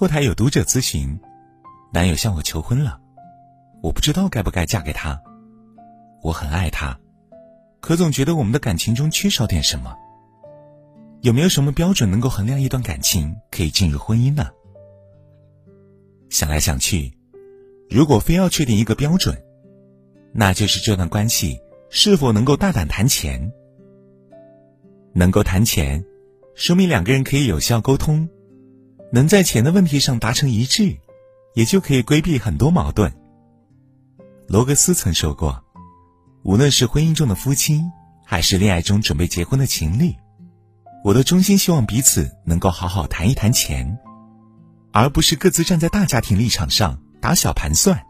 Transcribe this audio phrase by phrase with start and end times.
[0.00, 1.20] 后台有读者咨询，
[1.92, 2.98] 男友向我求婚了，
[3.82, 5.20] 我不知道该不该嫁给他。
[6.22, 6.98] 我很爱他，
[7.80, 9.94] 可总觉得我们的感情中缺少点什么。
[11.20, 14.48] 有没有什么标准能够衡量一段感情可以进入婚姻呢？
[16.30, 17.12] 想来想去，
[17.90, 19.36] 如果非要确定一个标准，
[20.32, 21.60] 那就是这段关系
[21.90, 23.52] 是否能够大胆谈钱。
[25.12, 26.02] 能够谈钱，
[26.54, 28.30] 说明两个人可以有效沟通，
[29.12, 30.96] 能在钱的问题上达成一致，
[31.54, 33.12] 也就可以规避很多矛盾。
[34.46, 35.64] 罗格斯曾说过。
[36.42, 37.82] 无论是婚姻中的夫妻，
[38.24, 40.14] 还是恋爱中准备结婚的情侣，
[41.04, 43.98] 我都衷心希望彼此能够好好谈一谈钱，
[44.90, 48.02] 而不是各自站在大家庭立场上打小盘算。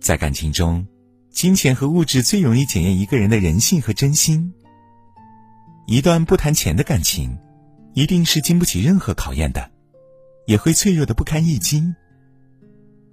[0.00, 0.84] 在感情中，
[1.30, 4.52] 金钱和物质最容易检验一个人的人性和真心。
[5.86, 7.38] 一段不谈钱的感情，
[7.94, 9.70] 一定是经不起任何考验的，
[10.46, 11.94] 也会脆弱的不堪一击。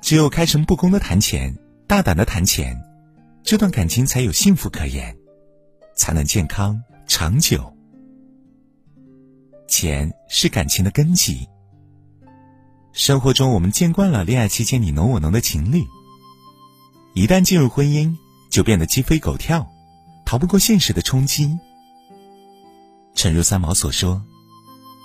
[0.02, 2.80] 只有开诚布公的谈钱，大胆的谈钱。
[3.44, 5.18] 这段感情才有幸福可言，
[5.96, 7.74] 才能健康长久。
[9.68, 11.48] 钱是感情的根基。
[12.92, 15.86] 生活中，我们见惯了恋爱期间你侬我侬的情侣，
[17.14, 18.16] 一旦进入婚姻，
[18.50, 19.72] 就变得鸡飞狗跳，
[20.26, 21.58] 逃不过现实的冲击。
[23.16, 24.24] 诚如三毛所说，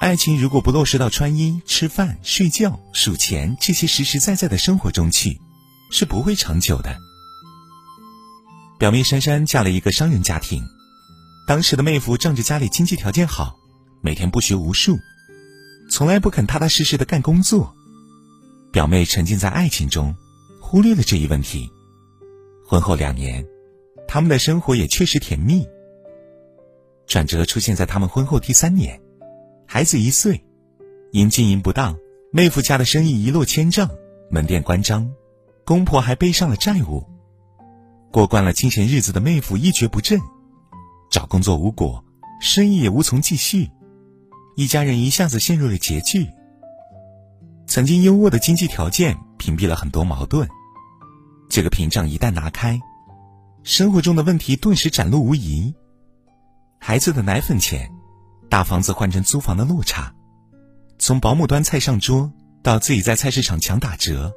[0.03, 5.41] 爱情如果不落实到穿衣、吃饭、睡觉、数钱这些实实在在的生活中去，
[5.93, 6.99] 是不会长久的。
[8.81, 10.61] 表妹珊珊嫁了一个商人家庭，
[11.47, 13.57] 当时的妹夫仗着家里经济条件好，
[14.01, 14.99] 每天不学无术，
[15.89, 17.73] 从来不肯踏踏实实的干工作。
[18.73, 20.17] 表妹沉浸在爱情中，
[20.61, 21.71] 忽略了这一问题。
[22.67, 23.47] 婚后两年，
[24.09, 25.65] 他们的生活也确实甜蜜。
[27.07, 29.01] 转折出现在他们婚后第三年，
[29.75, 30.45] 孩子一岁，
[31.13, 31.97] 因经营不当，
[32.31, 33.89] 妹夫家的生意一落千丈，
[34.31, 35.11] 门店关张，
[35.65, 37.09] 公婆还背上了债务。
[38.11, 40.21] 过惯了清闲日子的妹夫一蹶不振，
[41.11, 42.05] 找工作无果，
[42.39, 43.71] 生意也无从继续，
[44.57, 46.29] 一家人一下子陷入了拮据。
[47.67, 50.47] 曾经优渥的经济条件屏蔽了很多矛盾，
[51.49, 52.79] 这个屏障一旦拿开，
[53.63, 55.75] 生活中的问题顿时展露无遗。
[56.79, 57.91] 孩子的奶粉钱，
[58.53, 60.15] 大房子换成租房的落差，
[60.99, 62.31] 从保姆端菜上桌
[62.63, 64.31] 到自己在菜市场抢打折，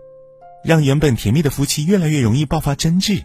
[0.64, 3.22] 让原本甜蜜的夫妻越来越容易爆发争执。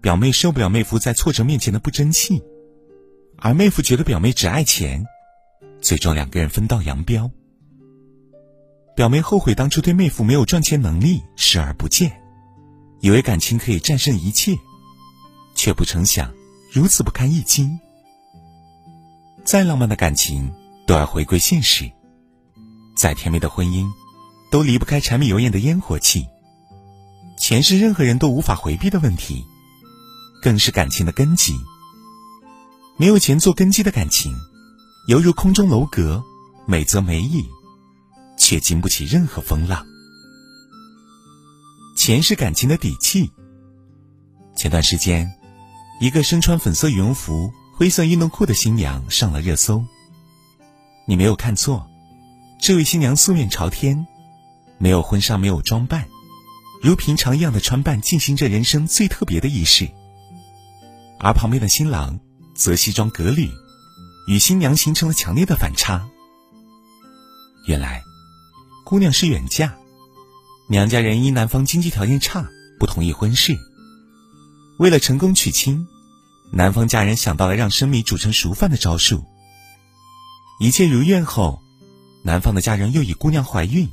[0.00, 2.42] 表妹受不了妹夫在挫折面前的不争气，
[3.36, 5.06] 而妹夫觉得表妹只爱钱，
[5.80, 7.30] 最终两个人分道扬镳。
[8.96, 12.20] 表妹后悔当初对妹夫没有赚钱能力视而不见，
[12.98, 14.56] 以为感情可以战胜一切，
[15.54, 16.34] 却不成想
[16.72, 17.78] 如此不堪一击。
[19.48, 20.52] 再浪漫的感情
[20.86, 21.90] 都要回归现实，
[22.94, 23.90] 再甜蜜的婚姻
[24.50, 26.26] 都离不开柴米油盐的烟火气。
[27.38, 29.46] 钱是任何人都无法回避的问题。
[30.42, 31.54] 更是感情的根基。
[32.98, 34.36] 没有钱做根基的感情，
[35.06, 36.22] 犹如空中楼阁，
[36.66, 37.42] 美则美矣，
[38.36, 39.86] 却经不起任何风浪。
[41.96, 43.32] 钱是感情的底气。
[44.54, 45.32] 前段时间，
[46.02, 49.84] 一个身穿粉色羽绒服、灰色运动裤的新娘上了热搜。
[51.06, 51.88] 你没有看错，
[52.60, 54.04] 这位新娘素面朝天，
[54.78, 56.08] 没有婚纱，没有装扮，
[56.82, 59.88] 如平常一样的穿扮，进行着人生最特别的仪式。
[61.20, 62.18] 而旁边的新郎
[62.52, 63.48] 则西装革履，
[64.26, 66.08] 与新娘形成了强烈的反差。
[67.66, 68.02] 原来，
[68.84, 69.72] 姑娘是远嫁，
[70.68, 72.44] 娘家人因男方经济条件差，
[72.80, 73.56] 不同意婚事。
[74.80, 75.86] 为了成功娶亲，
[76.50, 79.24] 男方家人想到了让生米煮成熟饭的招数。
[80.60, 81.60] 一切如愿后，
[82.24, 83.88] 男方的家人又以姑娘怀孕、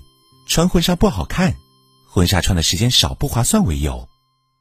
[0.48, 1.56] 穿婚纱不好看、
[2.08, 4.08] 婚纱穿的时间少不划算为由，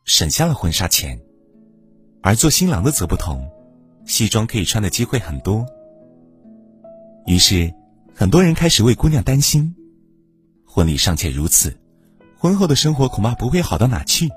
[0.04, 1.20] 省下了婚纱钱。
[2.22, 3.48] 而做新郎的则不同，
[4.06, 5.64] 西装可以穿的机会很多。
[7.26, 7.72] 于是，
[8.14, 9.74] 很多人开始为姑娘担心，
[10.66, 11.78] 婚礼尚且如此，
[12.36, 14.28] 婚后的生活恐怕不会好到哪去。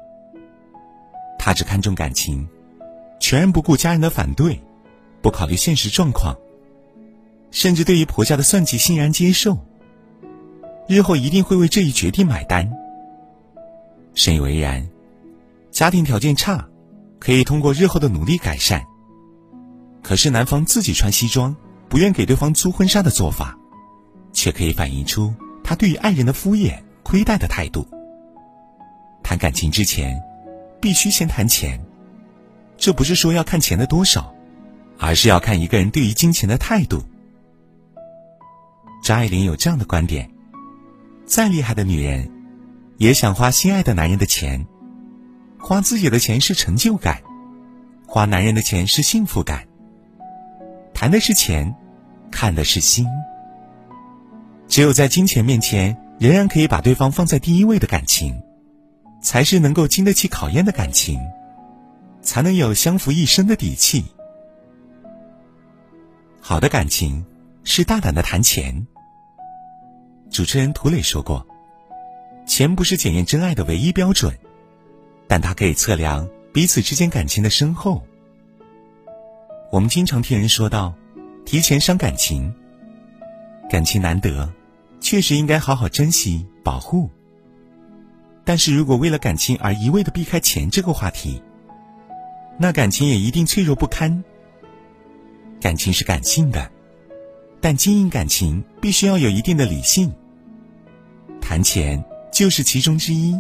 [1.38, 2.48] 他只看重感情，
[3.28, 4.58] 全然不顾家人的反对，
[5.22, 6.34] 不考虑现实状况，
[7.52, 9.58] 甚至对于婆家的算计欣然接受。
[10.88, 12.72] 日后一定会为这一决定买单。
[14.14, 14.88] 深以为然，
[15.72, 16.66] 家庭条件差。
[17.20, 18.82] 可以通过日后的努力改善。
[20.02, 21.54] 可是男方自己穿西装，
[21.90, 23.58] 不愿给对方租婚纱的做法，
[24.32, 25.34] 却可以反映出
[25.66, 27.86] 他对于爱人的敷衍、亏待的态度。
[29.22, 30.18] 谈感情之前，
[30.80, 31.78] 必须先谈钱。
[32.78, 34.34] 这不是说要看钱的多少，
[34.98, 37.04] 而是要看一个人对于金钱的态度。
[39.04, 40.30] 张爱玲有这样的观点：
[41.26, 42.32] 再厉害的女人，
[42.98, 44.66] 也想花心爱的男人的钱。
[45.60, 47.22] 花自己的钱是成就感，
[48.06, 49.68] 花男人的钱是幸福感。
[50.94, 51.76] 谈的是钱，
[52.32, 53.08] 看的是心。
[54.68, 58.42] 只有在金钱面前仍然可以把对方放在第一位的感情，
[59.22, 61.20] 才是能够经得起考验的感情，
[62.38, 64.06] 才能有相扶一生的底气。
[66.40, 67.26] 好的感情
[67.64, 68.86] 是大胆的谈钱。
[70.30, 71.48] 主持人涂磊说过
[72.46, 74.38] ：“钱不是检验真爱的唯一标准。”
[75.28, 78.06] 但它可以测量彼此之间感情的深厚。
[79.72, 80.94] 我们经常听人说到，
[81.44, 82.54] 提钱伤感情。
[83.68, 84.54] 感情难得，
[85.00, 87.10] 确实应该好好珍惜保护。
[88.46, 91.42] 但是如果为了感情而一味的避开钱这个话题，
[92.60, 94.24] 那感情也一定脆弱不堪。
[95.62, 96.72] 感情是感性的，
[97.60, 100.12] 但经营感情必须要有一定的理性。
[101.42, 103.36] 谈钱就是其中之一。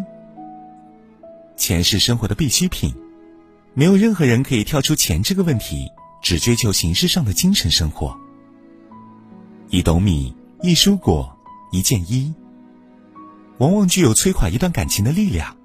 [1.55, 2.93] 钱是生活的必需品，
[3.73, 5.91] 没有任何人可以跳出钱这个问题，
[6.21, 8.15] 只追求形式上的精神生活。
[9.69, 11.35] 一斗米，一蔬果，
[11.71, 12.33] 一件衣，
[13.57, 15.57] 往往具有摧垮一段感情的力量，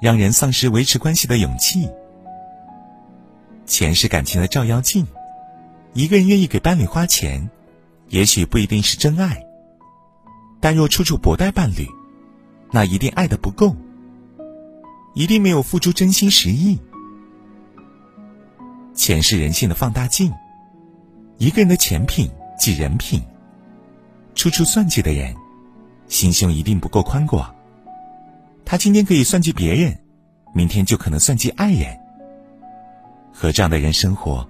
[0.00, 1.88] 让人丧失维持关系的勇气。
[3.68, 5.06] 钱是感情的照妖镜，
[5.92, 7.48] 一个人愿意给伴侣花钱，
[8.08, 9.44] 也许不一定是真爱，
[10.58, 11.86] 但若处处薄待伴侣，
[12.72, 13.76] 那一定爱的不够。
[15.14, 16.78] 一定没有付出真心实意。
[18.94, 20.32] 钱是人性的放大镜，
[21.38, 23.22] 一个人的钱品即人品。
[24.34, 25.34] 处处算计的人，
[26.08, 27.54] 心胸一定不够宽广。
[28.64, 29.98] 他今天可以算计别人，
[30.54, 31.98] 明天就可能算计爱人。
[33.40, 34.44] 和这样的人生活，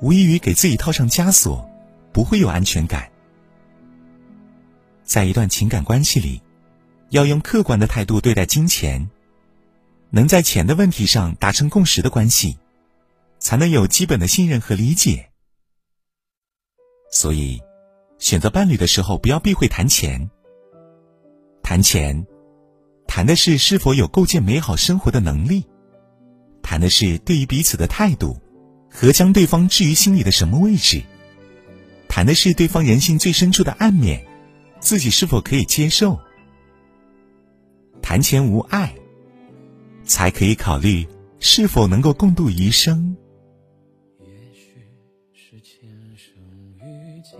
[0.00, 1.64] 无异于给自己套上枷锁，
[2.12, 3.08] 不会有安全感。
[5.04, 6.42] 在一段情感关系里，
[7.10, 9.08] 要用客观的态度对待金钱。
[10.10, 12.58] 能在钱的问题上达成共识的关系，
[13.38, 15.30] 才能有基本的信任和理解。
[17.12, 17.62] 所以，
[18.18, 20.28] 选择伴侣的时候不要避讳谈钱。
[21.62, 22.26] 谈钱，
[23.06, 25.64] 谈的是是否有构建美好生活的能力，
[26.72, 28.38] 谈的是对于彼此的态度
[28.88, 31.02] 和将对方置于心里的什么位置，
[32.08, 34.24] 谈的是对方人性最深处的暗面，
[34.80, 36.18] 自己是否可以接受。
[38.00, 38.94] 谈钱无爱。
[40.04, 41.06] 才可以考虑
[41.40, 43.14] 是否能够共度余生。
[44.20, 44.82] 也许
[45.34, 46.42] 是前生
[46.78, 47.38] 遇见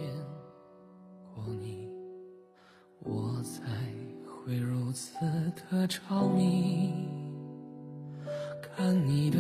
[1.34, 1.88] 过你，
[3.00, 3.62] 我才
[4.26, 5.14] 会如此
[5.70, 6.00] 的着
[6.36, 7.21] 迷。
[8.74, 9.38] 看你的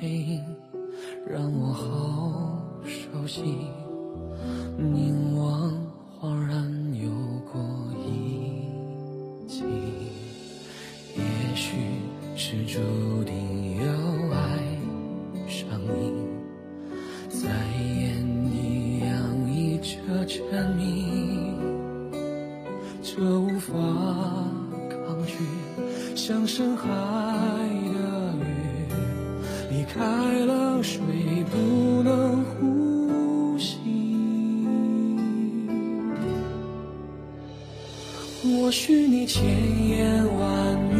[0.00, 0.40] 背影，
[1.28, 3.42] 让我好熟悉。
[4.78, 5.72] 凝望，
[6.20, 6.64] 恍然
[6.94, 7.10] 有
[7.52, 7.60] 过
[8.06, 9.64] 一季。
[11.16, 11.22] 也
[11.54, 11.76] 许
[12.36, 12.78] 是注
[13.24, 13.84] 定要
[14.34, 14.38] 爱
[15.48, 16.12] 上你，
[17.28, 17.50] 在
[17.82, 21.52] 眼底洋溢着沉迷，
[23.02, 23.74] 这无法
[24.88, 25.34] 抗拒，
[26.14, 26.86] 像深海
[38.46, 39.44] 或许你千
[39.88, 40.96] 言万语。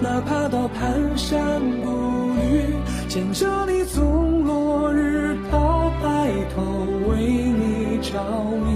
[0.00, 1.90] 哪怕到蹒跚步
[2.38, 2.72] 履，
[3.08, 6.62] 见着你从落日到白头，
[7.08, 8.22] 为你着
[8.64, 8.68] 迷。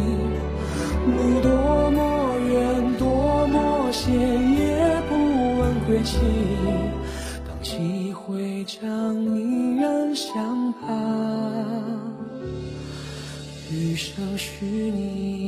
[1.07, 2.01] 路多么
[2.51, 5.15] 远，多么险，也不
[5.61, 6.19] 问归期。
[7.47, 10.91] 当机会将你染相伴，
[13.71, 15.42] 余生许你。